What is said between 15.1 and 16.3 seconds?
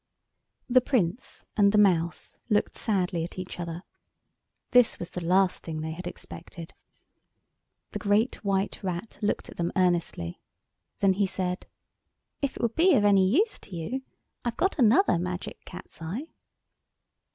Magic Cat's eye."